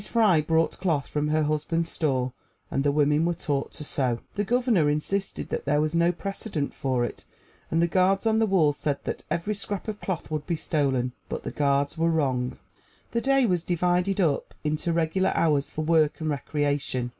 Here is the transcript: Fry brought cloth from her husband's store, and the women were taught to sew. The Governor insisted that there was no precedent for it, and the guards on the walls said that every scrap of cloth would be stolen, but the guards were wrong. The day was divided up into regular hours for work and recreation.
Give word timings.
Fry 0.09 0.41
brought 0.41 0.79
cloth 0.79 1.05
from 1.07 1.27
her 1.27 1.43
husband's 1.43 1.91
store, 1.91 2.33
and 2.71 2.83
the 2.83 2.91
women 2.91 3.23
were 3.23 3.35
taught 3.35 3.71
to 3.73 3.83
sew. 3.83 4.17
The 4.33 4.43
Governor 4.43 4.89
insisted 4.89 5.49
that 5.49 5.65
there 5.65 5.79
was 5.79 5.93
no 5.93 6.11
precedent 6.11 6.73
for 6.73 7.05
it, 7.05 7.23
and 7.69 7.83
the 7.83 7.87
guards 7.87 8.25
on 8.25 8.39
the 8.39 8.47
walls 8.47 8.77
said 8.77 8.97
that 9.03 9.23
every 9.29 9.53
scrap 9.53 9.87
of 9.87 10.01
cloth 10.01 10.31
would 10.31 10.47
be 10.47 10.55
stolen, 10.55 11.11
but 11.29 11.43
the 11.43 11.51
guards 11.51 11.99
were 11.99 12.09
wrong. 12.09 12.57
The 13.11 13.21
day 13.21 13.45
was 13.45 13.63
divided 13.63 14.19
up 14.19 14.55
into 14.63 14.91
regular 14.91 15.33
hours 15.35 15.69
for 15.69 15.81
work 15.83 16.19
and 16.19 16.31
recreation. 16.31 17.09